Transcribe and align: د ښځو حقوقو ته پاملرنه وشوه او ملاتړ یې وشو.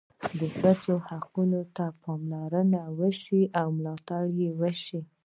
د 0.39 0.41
ښځو 0.57 0.95
حقوقو 1.07 1.61
ته 1.75 1.85
پاملرنه 2.03 2.81
وشوه 2.99 3.43
او 3.59 3.67
ملاتړ 3.77 4.23
یې 4.39 4.49
وشو. 4.59 5.01